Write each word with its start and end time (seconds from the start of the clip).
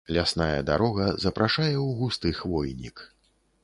Лясная 0.15 0.61
дарога 0.69 1.05
запрашае 1.27 1.73
ў 1.85 1.89
густы 2.03 2.29
хвойнік. 2.43 3.09